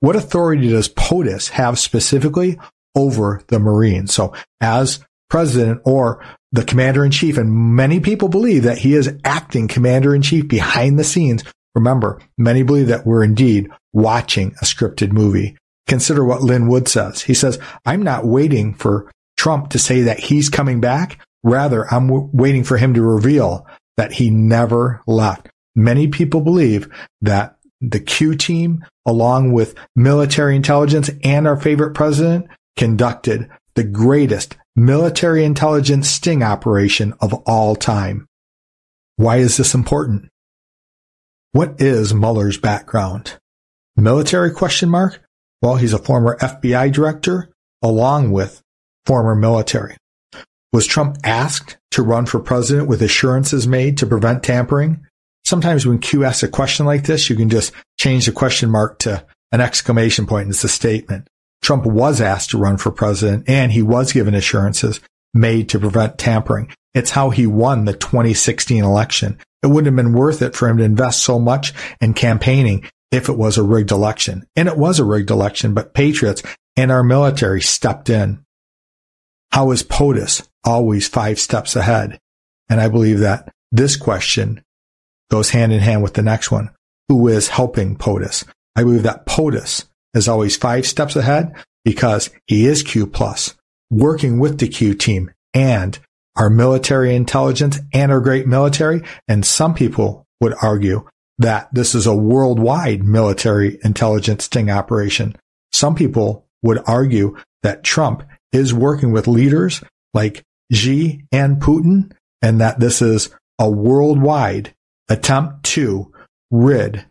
[0.01, 2.59] What authority does POTUS have specifically
[2.95, 4.13] over the Marines?
[4.13, 9.15] So as president or the commander in chief, and many people believe that he is
[9.23, 11.43] acting commander in chief behind the scenes.
[11.73, 15.57] Remember, many believe that we're indeed watching a scripted movie.
[15.91, 17.21] Consider what Lin Wood says.
[17.21, 21.19] He says, I'm not waiting for Trump to say that he's coming back.
[21.43, 23.67] Rather, I'm w- waiting for him to reveal
[23.97, 25.49] that he never left.
[25.75, 26.87] Many people believe
[27.19, 34.55] that the Q team, along with military intelligence and our favorite president, conducted the greatest
[34.77, 38.27] military intelligence sting operation of all time.
[39.17, 40.29] Why is this important?
[41.51, 43.37] What is Mueller's background?
[43.97, 45.21] Military question mark?
[45.61, 47.51] Well, he's a former FBI director
[47.81, 48.61] along with
[49.05, 49.95] former military.
[50.73, 55.05] Was Trump asked to run for president with assurances made to prevent tampering?
[55.43, 58.99] Sometimes when Q asks a question like this, you can just change the question mark
[58.99, 61.27] to an exclamation point and it's a statement.
[61.61, 64.99] Trump was asked to run for president and he was given assurances
[65.33, 66.69] made to prevent tampering.
[66.93, 69.37] It's how he won the 2016 election.
[69.61, 73.29] It wouldn't have been worth it for him to invest so much in campaigning if
[73.29, 74.45] it was a rigged election.
[74.55, 76.41] And it was a rigged election, but patriots
[76.75, 78.43] and our military stepped in.
[79.51, 82.19] How is POTUS always five steps ahead?
[82.69, 84.63] And I believe that this question
[85.29, 86.69] goes hand in hand with the next one.
[87.09, 88.45] Who is helping POTUS?
[88.75, 91.53] I believe that POTUS is always five steps ahead
[91.83, 93.55] because he is Q plus,
[93.89, 95.99] working with the Q team and
[96.37, 99.03] our military intelligence and our great military.
[99.27, 101.07] And some people would argue
[101.41, 105.35] that this is a worldwide military intelligence sting operation.
[105.71, 109.83] Some people would argue that Trump is working with leaders
[110.13, 112.11] like Xi and Putin
[112.41, 113.29] and that this is
[113.59, 114.73] a worldwide
[115.09, 116.11] attempt to
[116.49, 117.05] rid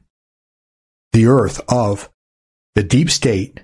[1.13, 2.09] the earth of
[2.75, 3.61] the deep state,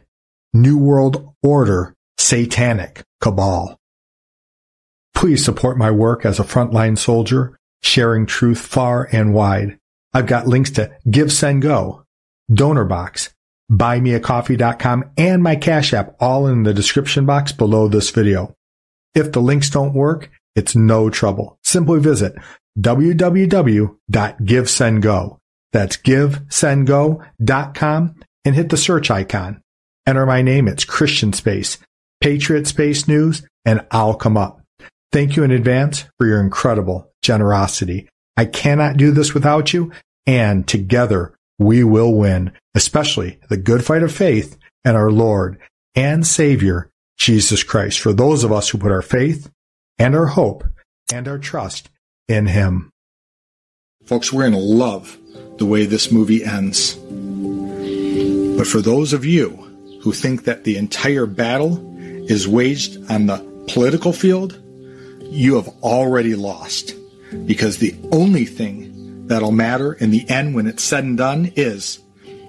[0.52, 3.78] new world order, satanic cabal.
[5.14, 9.78] Please support my work as a frontline soldier, sharing truth far and wide.
[10.16, 12.06] I've got links to Give, Send, Go,
[12.50, 13.34] DonorBox,
[13.70, 18.54] BuyMeACoffee.com, and my Cash App all in the description box below this video.
[19.14, 21.58] If the links don't work, it's no trouble.
[21.64, 22.34] Simply visit
[22.80, 25.38] www.givesendgo.
[25.72, 28.14] That's givesendgo.com
[28.46, 29.60] and hit the search icon.
[30.06, 30.66] Enter my name.
[30.66, 31.76] It's Christian Space,
[32.22, 34.62] Patriot Space News, and I'll come up.
[35.12, 38.08] Thank you in advance for your incredible generosity.
[38.36, 39.92] I cannot do this without you
[40.26, 45.58] and together we will win, especially the good fight of faith and our Lord
[45.94, 49.50] and Savior, Jesus Christ, for those of us who put our faith
[49.98, 50.64] and our hope
[51.12, 51.88] and our trust
[52.28, 52.90] in Him.
[54.04, 55.16] Folks, we're going to love
[55.58, 56.94] the way this movie ends.
[58.56, 59.48] But for those of you
[60.02, 61.82] who think that the entire battle
[62.28, 64.60] is waged on the political field,
[65.22, 66.94] you have already lost.
[67.46, 68.85] Because the only thing
[69.26, 72.00] that'll matter in the end when it's said and done is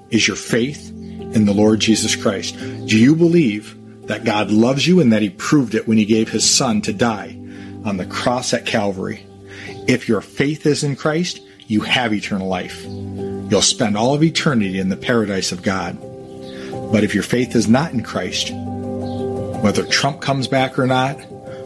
[0.09, 2.57] is your faith in the Lord Jesus Christ.
[2.57, 3.75] Do you believe
[4.07, 6.93] that God loves you and that he proved it when he gave his son to
[6.93, 7.37] die
[7.83, 9.25] on the cross at Calvary?
[9.87, 12.85] If your faith is in Christ, you have eternal life.
[12.85, 15.97] You'll spend all of eternity in the paradise of God.
[16.91, 18.51] But if your faith is not in Christ,
[19.61, 21.15] whether Trump comes back or not,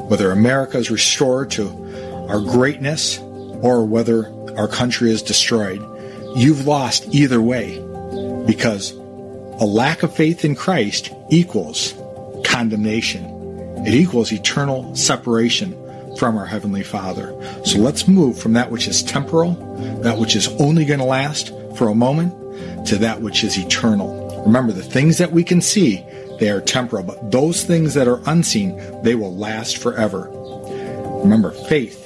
[0.09, 1.69] whether America is restored to
[2.29, 3.19] our greatness,
[3.61, 5.81] or whether our country is destroyed.
[6.35, 7.79] You've lost either way
[8.45, 11.93] because a lack of faith in Christ equals
[12.43, 13.25] condemnation.
[13.85, 15.77] It equals eternal separation
[16.17, 17.33] from our Heavenly Father.
[17.65, 19.53] So let's move from that which is temporal,
[20.01, 24.43] that which is only going to last for a moment, to that which is eternal.
[24.45, 26.03] Remember, the things that we can see,
[26.39, 30.29] they are temporal, but those things that are unseen, they will last forever.
[31.23, 32.00] Remember, faith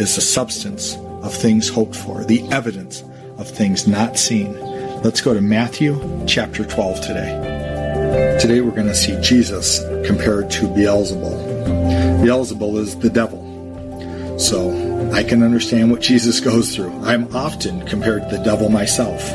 [0.00, 3.04] is the substance of things hoped for, the evidence
[3.36, 4.58] of things not seen.
[5.02, 8.38] Let's go to Matthew chapter 12 today.
[8.40, 12.22] Today we're going to see Jesus compared to Beelzebul.
[12.22, 14.38] Beelzebul is the devil.
[14.38, 14.70] So
[15.12, 16.98] I can understand what Jesus goes through.
[17.02, 19.30] I'm often compared to the devil myself.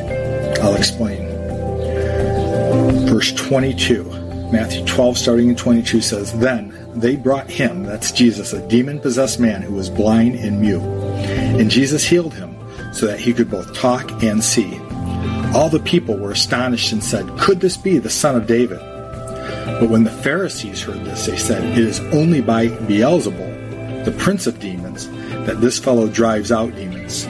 [0.63, 1.27] I'll explain.
[3.07, 8.67] Verse 22, Matthew 12, starting in 22 says, Then they brought him, that's Jesus, a
[8.67, 10.81] demon possessed man who was blind and mute.
[10.81, 12.55] And Jesus healed him
[12.93, 14.79] so that he could both talk and see.
[15.53, 18.79] All the people were astonished and said, Could this be the son of David?
[19.79, 24.47] But when the Pharisees heard this, they said, It is only by Beelzebul, the prince
[24.47, 25.09] of demons,
[25.45, 27.25] that this fellow drives out demons.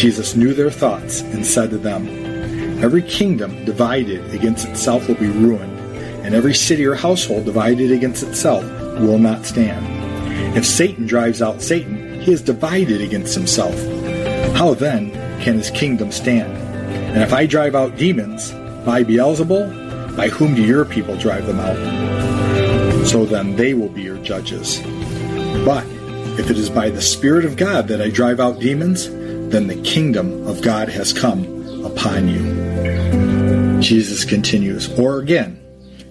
[0.00, 2.06] Jesus knew their thoughts and said to them,
[2.82, 5.75] Every kingdom divided against itself will be ruined,
[6.26, 8.64] and every city or household divided against itself
[8.98, 10.56] will not stand.
[10.56, 13.74] If Satan drives out Satan, he is divided against himself.
[14.56, 16.52] How then can his kingdom stand?
[17.14, 18.50] And if I drive out demons
[18.84, 23.06] by Beelzebul, by whom do your people drive them out?
[23.06, 24.80] So then they will be your judges.
[25.64, 25.86] But
[26.38, 29.80] if it is by the Spirit of God that I drive out demons, then the
[29.82, 33.80] kingdom of God has come upon you.
[33.80, 35.62] Jesus continues, or again,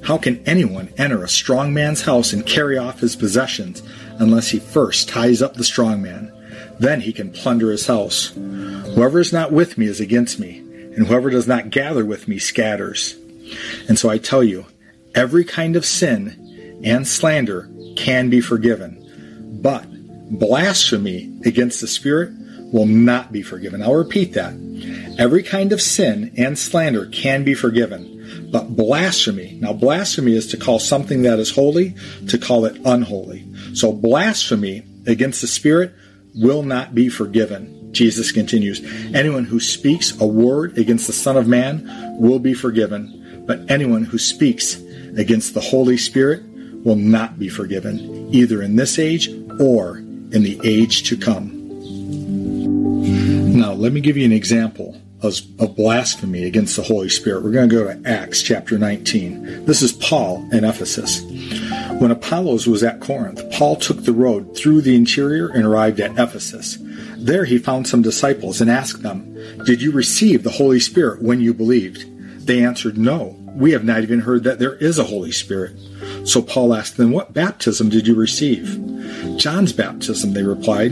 [0.05, 3.81] how can anyone enter a strong man's house and carry off his possessions
[4.19, 6.31] unless he first ties up the strong man?
[6.79, 8.27] Then he can plunder his house.
[8.27, 12.37] Whoever is not with me is against me, and whoever does not gather with me
[12.37, 13.15] scatters.
[13.87, 14.65] And so I tell you,
[15.15, 19.85] every kind of sin and slander can be forgiven, but
[20.39, 22.31] blasphemy against the Spirit
[22.71, 23.81] will not be forgiven.
[23.81, 24.53] I'll repeat that.
[25.17, 28.14] Every kind of sin and slander can be forgiven,
[28.55, 31.93] but blasphemy, now blasphemy is to call something that is holy
[32.29, 33.45] to call it unholy.
[33.73, 35.93] So blasphemy against the Spirit
[36.33, 37.91] will not be forgiven.
[37.91, 38.79] Jesus continues,
[39.13, 41.85] anyone who speaks a word against the Son of Man
[42.17, 44.81] will be forgiven, but anyone who speaks
[45.17, 46.41] against the Holy Spirit
[46.85, 49.27] will not be forgiven, either in this age
[49.59, 51.51] or in the age to come.
[53.59, 57.43] Now, let me give you an example of, blasphemy against the Holy Spirit.
[57.43, 59.65] We're going to go to Acts chapter 19.
[59.65, 61.21] This is Paul in Ephesus.
[61.99, 66.11] When Apollos was at Corinth, Paul took the road through the interior and arrived at
[66.11, 66.77] Ephesus.
[67.17, 69.33] There he found some disciples and asked them,
[69.65, 72.05] Did you receive the Holy Spirit when you believed?
[72.45, 75.75] They answered, No, we have not even heard that there is a Holy Spirit.
[76.25, 78.79] So Paul asked them, What baptism did you receive?
[79.37, 80.91] John's baptism, they replied.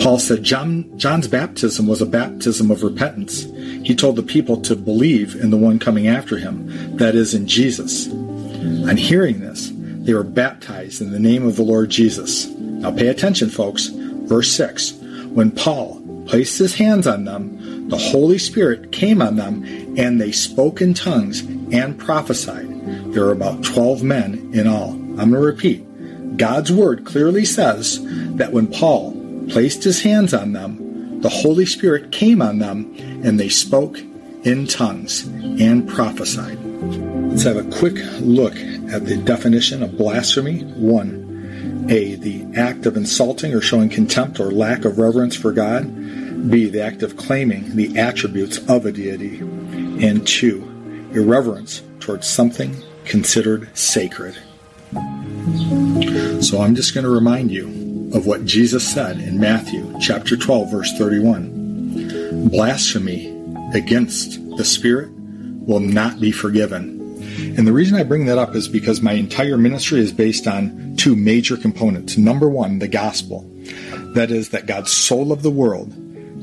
[0.00, 3.44] Paul said John, John's baptism was a baptism of repentance.
[3.84, 7.46] He told the people to believe in the one coming after him, that is, in
[7.46, 8.08] Jesus.
[8.08, 12.46] On hearing this, they were baptized in the name of the Lord Jesus.
[12.46, 13.88] Now pay attention, folks.
[13.88, 14.92] Verse 6
[15.32, 19.64] When Paul placed his hands on them, the Holy Spirit came on them,
[19.96, 21.40] and they spoke in tongues
[21.72, 22.68] and prophesied.
[23.12, 24.90] There were about 12 men in all.
[24.90, 26.36] I'm going to repeat.
[26.36, 28.00] God's word clearly says
[28.36, 29.15] that when Paul
[29.48, 32.94] placed his hands on them, the Holy Spirit came on them,
[33.24, 33.98] and they spoke
[34.44, 36.58] in tongues and prophesied.
[36.62, 38.54] Let's have a quick look
[38.92, 40.60] at the definition of blasphemy.
[40.60, 41.86] 1.
[41.90, 42.14] A.
[42.14, 46.50] The act of insulting or showing contempt or lack of reverence for God.
[46.50, 46.68] B.
[46.68, 49.38] The act of claiming the attributes of a deity.
[49.38, 51.10] And 2.
[51.14, 54.34] Irreverence towards something considered sacred.
[56.42, 57.85] So I'm just going to remind you
[58.16, 62.48] of what Jesus said in Matthew chapter 12 verse 31.
[62.48, 63.26] Blasphemy
[63.74, 66.96] against the Spirit will not be forgiven.
[67.58, 70.96] And the reason I bring that up is because my entire ministry is based on
[70.96, 72.16] two major components.
[72.16, 73.42] Number one, the gospel.
[74.14, 75.92] That is, that God's so loved the world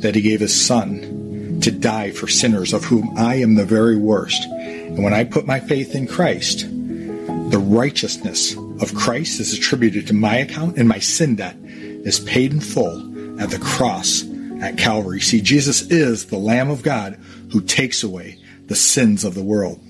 [0.02, 3.98] that he gave his son to die for sinners of whom I am the very
[3.98, 4.44] worst.
[4.44, 10.14] And when I put my faith in Christ, the righteousness of Christ is attributed to
[10.14, 11.56] my account and my sin debt
[12.04, 14.24] is paid in full at the cross
[14.62, 15.20] at Calvary.
[15.20, 17.20] See, Jesus is the Lamb of God
[17.52, 19.82] who takes away the sins of the world.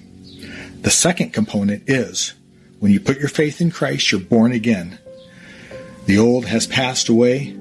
[0.82, 2.34] The second component is
[2.80, 4.99] when you put your faith in Christ, you're born again.
[6.05, 7.57] The old has passed away.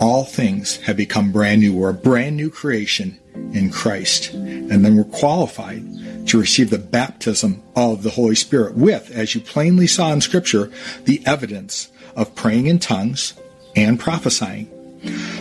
[0.00, 1.74] All things have become brand new.
[1.74, 3.18] We're a brand new creation
[3.52, 4.32] in Christ.
[4.32, 5.84] And then we're qualified
[6.28, 10.70] to receive the baptism of the Holy Spirit with, as you plainly saw in Scripture,
[11.04, 13.34] the evidence of praying in tongues
[13.76, 14.70] and prophesying.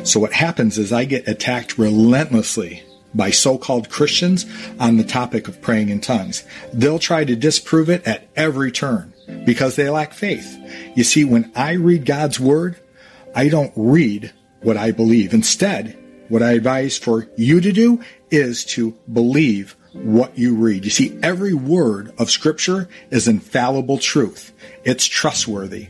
[0.04, 4.46] So what happens is I get attacked relentlessly by so-called Christians
[4.80, 6.44] on the topic of praying in tongues.
[6.74, 9.14] They'll try to disprove it at every turn
[9.46, 10.58] because they lack faith.
[10.96, 12.80] You see, when I read God's word,
[13.36, 15.34] I don't read what I believe.
[15.34, 15.98] Instead,
[16.30, 20.86] what I advise for you to do is to believe what you read.
[20.86, 24.54] You see, every word of scripture is infallible truth.
[24.84, 25.88] It's trustworthy.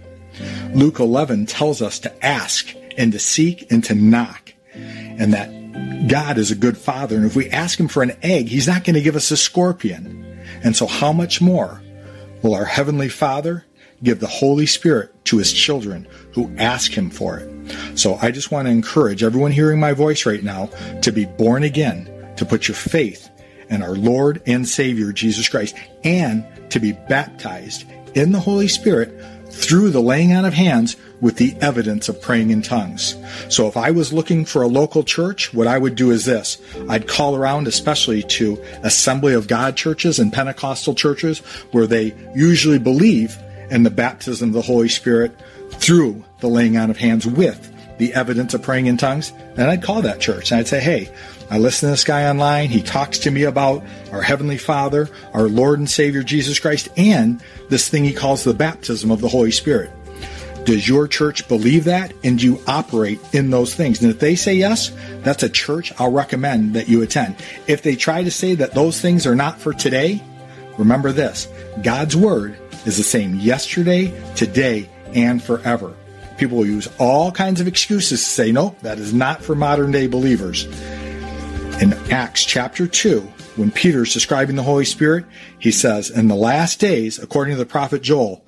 [0.73, 4.53] Luke 11 tells us to ask and to seek and to knock.
[4.73, 7.15] And that God is a good father.
[7.15, 9.37] And if we ask him for an egg, he's not going to give us a
[9.37, 10.23] scorpion.
[10.63, 11.81] And so how much more
[12.41, 13.65] will our heavenly father
[14.03, 17.97] give the Holy Spirit to his children who ask him for it?
[17.97, 20.67] So I just want to encourage everyone hearing my voice right now
[21.01, 23.29] to be born again, to put your faith
[23.69, 27.85] in our Lord and Savior Jesus Christ, and to be baptized
[28.15, 29.09] in the Holy Spirit
[29.57, 33.15] through the laying on of hands with the evidence of praying in tongues.
[33.49, 36.61] So if I was looking for a local church, what I would do is this.
[36.89, 41.39] I'd call around especially to Assembly of God churches and Pentecostal churches
[41.71, 43.35] where they usually believe
[43.71, 45.31] in the baptism of the Holy Spirit
[45.71, 49.31] through the laying on of hands with the evidence of praying in tongues.
[49.57, 51.11] And I'd call that church and I'd say, hey,
[51.49, 52.69] I listen to this guy online.
[52.69, 57.41] He talks to me about our Heavenly Father, our Lord and Savior Jesus Christ, and
[57.69, 59.91] this thing he calls the baptism of the Holy Spirit.
[60.65, 62.11] Does your church believe that?
[62.25, 64.01] And do you operate in those things?
[64.01, 64.91] And if they say yes,
[65.21, 67.37] that's a church I'll recommend that you attend.
[67.67, 70.21] If they try to say that those things are not for today,
[70.77, 71.47] remember this
[71.81, 75.95] God's Word is the same yesterday, today, and forever.
[76.37, 79.91] People will use all kinds of excuses to say, no, that is not for modern
[79.91, 80.67] day believers.
[81.79, 83.19] In Acts chapter 2,
[83.55, 85.25] when Peter is describing the Holy Spirit,
[85.59, 88.43] he says, In the last days, according to the prophet Joel,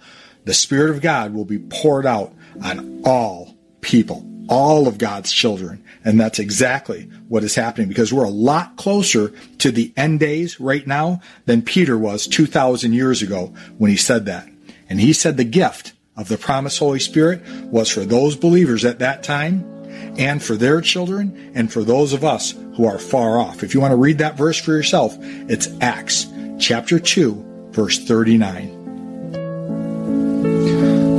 [0.46, 5.84] the Spirit of God will be poured out on all people, all of God's children.
[6.04, 10.60] And that's exactly what is happening because we're a lot closer to the end days
[10.60, 14.50] right now than Peter was 2,000 years ago when he said that.
[14.90, 18.98] And he said the gift of the promised Holy Spirit was for those believers at
[19.00, 19.79] that time
[20.18, 23.64] and for their children and for those of us who are far off.
[23.64, 26.28] If you want to read that verse for yourself, it's Acts
[26.60, 28.76] chapter 2, verse 39.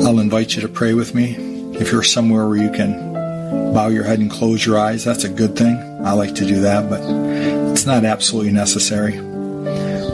[0.07, 1.37] I'll invite you to pray with me.
[1.78, 3.12] If you're somewhere where you can
[3.74, 5.76] bow your head and close your eyes, that's a good thing.
[6.05, 7.01] I like to do that, but
[7.72, 9.18] it's not absolutely necessary.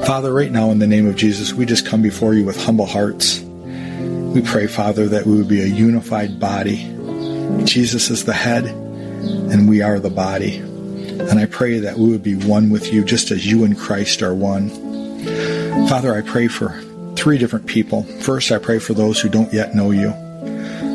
[0.05, 2.87] Father, right now in the name of Jesus, we just come before you with humble
[2.87, 3.41] hearts.
[3.41, 6.96] We pray, Father, that we would be a unified body
[7.65, 10.57] Jesus is the head and we are the body.
[10.57, 14.23] And I pray that we would be one with you just as you and Christ
[14.23, 14.71] are one.
[15.89, 16.81] Father, I pray for
[17.17, 18.03] three different people.
[18.21, 20.11] First, I pray for those who don't yet know you.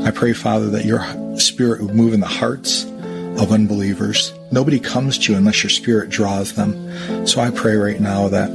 [0.05, 1.03] I pray, Father, that your
[1.39, 4.33] spirit would move in the hearts of unbelievers.
[4.51, 7.27] Nobody comes to you unless your spirit draws them.
[7.27, 8.49] So I pray right now that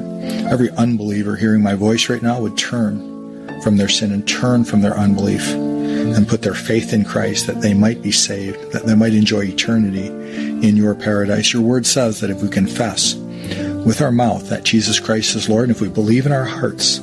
[0.51, 4.82] every unbeliever hearing my voice right now would turn from their sin and turn from
[4.82, 5.66] their unbelief
[6.15, 9.45] and put their faith in Christ that they might be saved, that they might enjoy
[9.45, 11.53] eternity in your paradise.
[11.53, 15.65] Your word says that if we confess with our mouth that Jesus Christ is Lord,
[15.65, 17.01] and if we believe in our hearts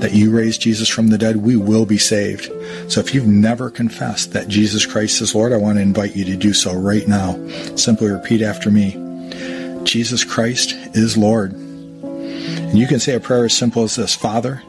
[0.00, 2.50] that you raised Jesus from the dead, we will be saved.
[2.90, 6.24] So if you've never confessed that Jesus Christ is Lord, I want to invite you
[6.26, 7.32] to do so right now.
[7.76, 9.02] Simply repeat after me.
[9.84, 11.52] Jesus Christ is Lord.
[11.52, 14.62] And you can say a prayer as simple as this Father,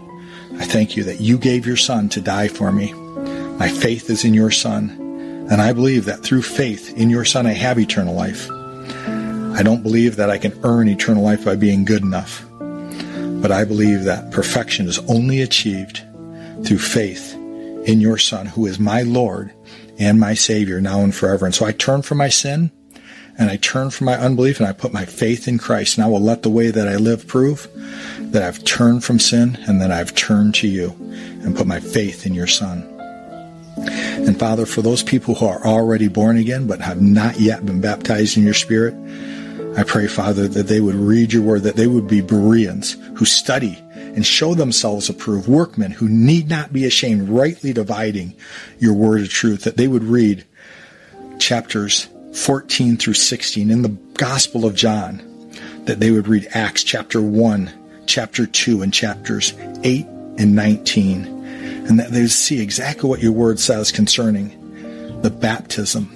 [0.53, 2.93] I thank you that you gave your Son to die for me.
[3.59, 4.89] My faith is in your Son,
[5.49, 8.49] and I believe that through faith in your Son I have eternal life.
[8.51, 12.45] I don't believe that I can earn eternal life by being good enough,
[13.41, 16.03] but I believe that perfection is only achieved
[16.63, 19.51] through faith in your Son, who is my Lord
[19.97, 21.45] and my Savior now and forever.
[21.45, 22.71] And so I turn from my sin
[23.39, 25.97] and I turn from my unbelief and I put my faith in Christ.
[25.97, 27.67] And I will let the way that I live prove
[28.31, 30.89] that I've turned from sin and that I've turned to you
[31.43, 32.96] and put my faith in your Son.
[33.77, 37.81] And Father, for those people who are already born again but have not yet been
[37.81, 38.95] baptized in your Spirit,
[39.77, 43.25] I pray, Father, that they would read your word, that they would be Bereans who
[43.25, 48.33] study and show themselves approved, workmen who need not be ashamed, rightly dividing
[48.79, 50.43] your word of truth, that they would read
[51.37, 55.21] chapters 14 through 16 in the Gospel of John,
[55.85, 57.71] that they would read Acts chapter 1,
[58.07, 59.53] chapter 2, and chapters
[59.83, 60.07] 8
[60.39, 61.36] and 19
[61.87, 66.11] and that they see exactly what your word says concerning the baptism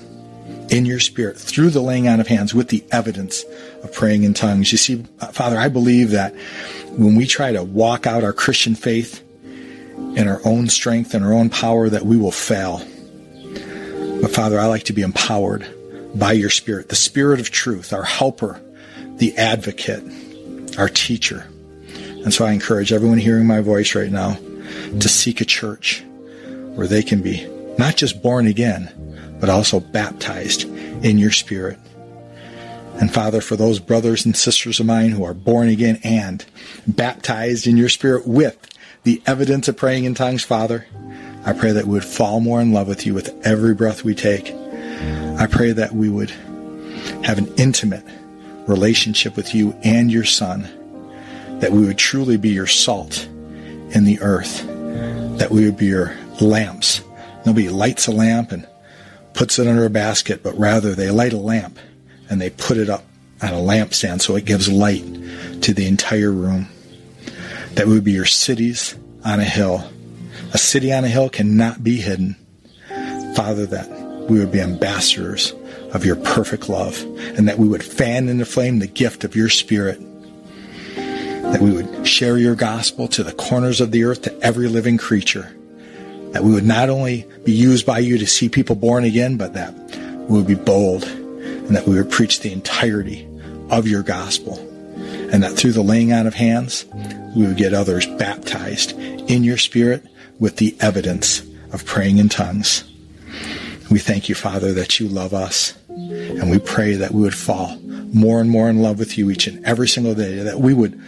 [0.70, 3.44] in your spirit through the laying on of hands with the evidence
[3.84, 4.72] of praying in tongues.
[4.72, 6.34] You see, Father, I believe that
[6.92, 9.22] when we try to walk out our Christian faith
[10.16, 12.82] in our own strength and our own power, that we will fail.
[14.22, 15.66] But Father, I like to be empowered
[16.16, 18.62] by your Spirit, the Spirit of truth, our helper,
[19.18, 20.04] the advocate,
[20.78, 21.48] our teacher.
[22.24, 24.38] And so I encourage everyone hearing my voice right now
[25.00, 26.04] to seek a church
[26.76, 27.48] where they can be
[27.78, 28.92] not just born again,
[29.40, 30.64] but also baptized
[31.04, 31.80] in your spirit.
[33.00, 36.46] And Father, for those brothers and sisters of mine who are born again and
[36.86, 38.68] baptized in your spirit with
[39.04, 40.86] the evidence of praying in tongues, Father,
[41.44, 44.14] I pray that we would fall more in love with you with every breath we
[44.14, 44.52] take.
[44.52, 46.30] I pray that we would
[47.24, 48.06] have an intimate
[48.68, 50.70] relationship with you and your Son,
[51.60, 53.28] that we would truly be your salt
[53.94, 54.66] in the earth,
[55.38, 57.02] that we would be your lamps.
[57.46, 58.68] Nobody lights a lamp and
[59.34, 61.80] puts it under a basket, but rather they light a lamp
[62.30, 63.06] and they put it up
[63.42, 65.04] on a lampstand so it gives light
[65.62, 66.68] to the entire room.
[67.74, 69.90] That we would be your cities on a hill.
[70.54, 72.36] A city on a hill cannot be hidden.
[73.36, 73.90] Father, that
[74.30, 75.54] we would be ambassadors
[75.94, 77.02] of your perfect love
[77.38, 80.00] and that we would fan into flame the gift of your spirit.
[81.52, 84.98] That we would share your gospel to the corners of the earth to every living
[84.98, 85.54] creature.
[86.32, 89.54] That we would not only be used by you to see people born again, but
[89.54, 89.74] that
[90.30, 93.28] we would be bold and that we would preach the entirety
[93.70, 94.58] of your gospel.
[95.32, 96.86] And that through the laying on of hands,
[97.36, 100.06] we would get others baptized in your spirit
[100.40, 101.42] with the evidence
[101.72, 102.84] of praying in tongues.
[103.90, 105.74] We thank you, Father, that you love us.
[105.90, 107.78] And we pray that we would fall
[108.14, 111.02] more and more in love with you each and every single day, that we would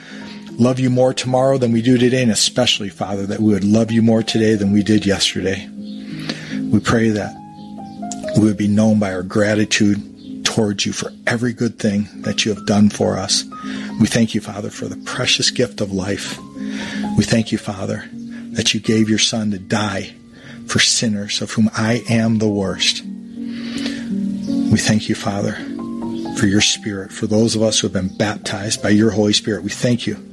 [0.59, 3.91] love you more tomorrow than we do today, and especially, Father, that we would love
[3.91, 5.67] you more today than we did yesterday.
[6.71, 7.35] We pray that
[8.37, 12.53] we would be known by our gratitude towards you for every good thing that you
[12.53, 13.43] have done for us.
[13.99, 16.39] We thank you, Father, for the precious gift of life.
[17.17, 18.07] We thank you, Father,
[18.53, 20.13] that you gave your Son to die
[20.67, 23.03] for sinners, of whom I am the worst.
[23.03, 25.53] We thank you, Father,
[26.37, 29.63] for your Spirit, for those of us who have been baptized by your Holy Spirit.
[29.63, 30.32] We thank you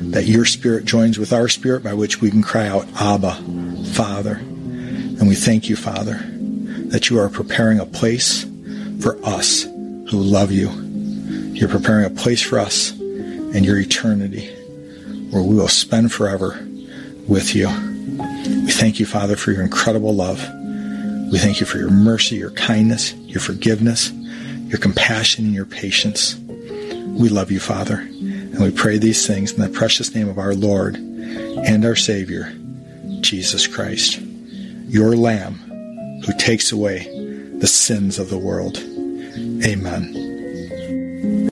[0.00, 3.34] that your Spirit joins with our Spirit by which we can cry out, Abba,
[3.92, 4.34] Father.
[4.34, 6.20] And we thank you, Father,
[6.88, 8.44] that you are preparing a place
[9.00, 10.70] for us who love you.
[11.52, 14.48] You're preparing a place for us in your eternity
[15.30, 16.66] where we will spend forever
[17.28, 17.68] with you.
[17.68, 20.40] We thank you, Father, for your incredible love.
[21.30, 24.10] We thank you for your mercy, your kindness, your forgiveness,
[24.66, 26.36] your compassion, and your patience.
[26.36, 28.08] We love you, Father,
[28.60, 32.52] and we pray these things in the precious name of our Lord and our Savior,
[33.22, 34.20] Jesus Christ,
[34.86, 35.54] your Lamb
[36.26, 37.08] who takes away
[37.58, 38.76] the sins of the world.
[39.64, 41.48] Amen.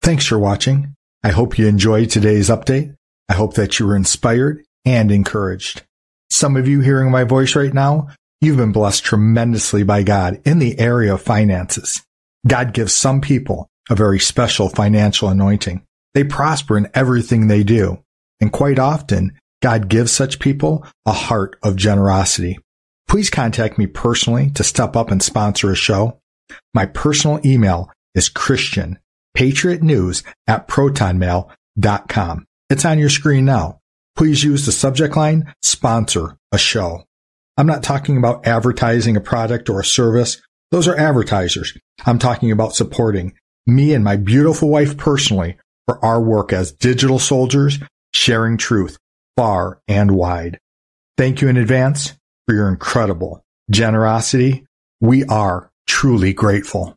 [0.00, 0.94] Thanks for watching.
[1.24, 2.94] I hope you enjoyed today's update.
[3.28, 5.82] I hope that you were inspired and encouraged.
[6.30, 8.10] Some of you hearing my voice right now,
[8.40, 12.00] you've been blessed tremendously by God in the area of finances.
[12.46, 15.84] God gives some people a very special financial anointing.
[16.14, 18.02] They prosper in everything they do.
[18.40, 22.58] And quite often, God gives such people a heart of generosity.
[23.08, 26.18] Please contact me personally to step up and sponsor a show.
[26.72, 28.98] My personal email is Christian
[29.34, 32.46] Patriot News at protonmail.com.
[32.70, 33.80] It's on your screen now.
[34.16, 37.04] Please use the subject line sponsor a show.
[37.56, 40.40] I'm not talking about advertising a product or a service.
[40.70, 41.76] Those are advertisers.
[42.06, 43.34] I'm talking about supporting
[43.66, 45.56] me and my beautiful wife personally
[45.86, 47.78] for our work as digital soldiers,
[48.12, 48.98] sharing truth
[49.36, 50.58] far and wide.
[51.16, 52.14] Thank you in advance
[52.46, 54.66] for your incredible generosity.
[55.00, 56.96] We are truly grateful.